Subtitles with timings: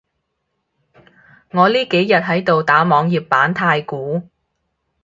[1.51, 4.23] 我呢幾日喺度打網頁版太鼓